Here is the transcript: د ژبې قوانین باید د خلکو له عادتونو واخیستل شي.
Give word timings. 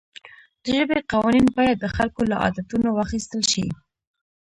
د 0.63 0.65
ژبې 0.77 0.99
قوانین 1.11 1.47
باید 1.57 1.77
د 1.79 1.85
خلکو 1.95 2.21
له 2.29 2.35
عادتونو 2.43 2.87
واخیستل 2.91 3.41
شي. 3.51 3.65